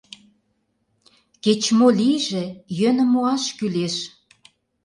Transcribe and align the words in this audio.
—Кеч-мо 1.43 1.87
лийже, 1.99 2.45
йӧным 2.79 3.09
муаш 3.13 3.43
кӱлеш. 3.57 3.95